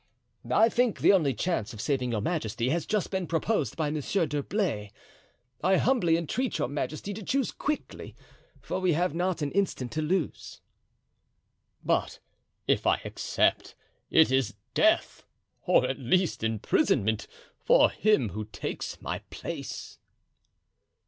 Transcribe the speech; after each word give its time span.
"I 0.51 0.67
think 0.67 1.01
the 1.01 1.13
only 1.13 1.35
chance 1.35 1.73
of 1.73 1.79
saving 1.79 2.11
your 2.11 2.21
majesty 2.21 2.69
has 2.69 2.87
just 2.87 3.11
been 3.11 3.27
proposed 3.27 3.77
by 3.77 3.91
Monsieur 3.91 4.25
d'Herblay. 4.25 4.91
I 5.63 5.77
humbly 5.77 6.17
entreat 6.17 6.57
your 6.57 6.69
majesty 6.69 7.13
to 7.13 7.21
choose 7.21 7.51
quickly, 7.51 8.15
for 8.59 8.79
we 8.79 8.93
have 8.93 9.13
not 9.13 9.43
an 9.43 9.51
instant 9.51 9.91
to 9.91 10.01
lose." 10.01 10.59
"But 11.85 12.17
if 12.67 12.87
I 12.87 12.99
accept, 13.05 13.75
it 14.09 14.31
is 14.31 14.55
death, 14.73 15.23
or 15.67 15.87
at 15.87 15.99
least 15.99 16.43
imprisonment, 16.43 17.27
for 17.63 17.91
him 17.91 18.29
who 18.29 18.45
takes 18.45 18.99
my 19.03 19.19
place." 19.29 19.99